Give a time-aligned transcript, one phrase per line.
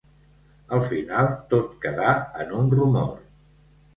[0.77, 2.15] Al final tot quedà
[2.45, 3.13] en un rumor.